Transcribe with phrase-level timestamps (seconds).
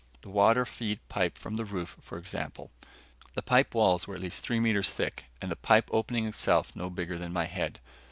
[0.21, 2.71] The water feed pipe from the roof, for example.
[3.35, 6.89] The pipe walls were at least three meters thick and the pipe opening itself no
[6.89, 7.79] bigger than my head.